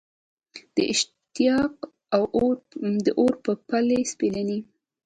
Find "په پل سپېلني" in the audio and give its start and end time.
3.43-4.59